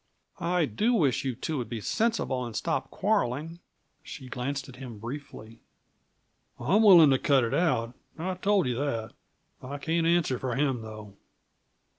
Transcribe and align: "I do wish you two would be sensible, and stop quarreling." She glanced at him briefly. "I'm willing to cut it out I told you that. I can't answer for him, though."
"I 0.39 0.65
do 0.65 0.95
wish 0.95 1.23
you 1.23 1.35
two 1.35 1.59
would 1.59 1.69
be 1.69 1.79
sensible, 1.79 2.43
and 2.43 2.55
stop 2.55 2.89
quarreling." 2.89 3.59
She 4.01 4.29
glanced 4.29 4.67
at 4.67 4.77
him 4.77 4.97
briefly. 4.97 5.59
"I'm 6.59 6.81
willing 6.81 7.11
to 7.11 7.19
cut 7.19 7.43
it 7.43 7.53
out 7.53 7.93
I 8.17 8.33
told 8.33 8.65
you 8.65 8.73
that. 8.79 9.11
I 9.61 9.77
can't 9.77 10.07
answer 10.07 10.39
for 10.39 10.55
him, 10.55 10.81
though." 10.81 11.13